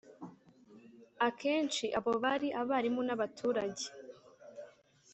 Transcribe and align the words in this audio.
akenshi 1.27 1.85
abo 1.97 2.11
bari 2.23 2.47
abarimu 2.61 3.01
n’abaturage 3.07 3.85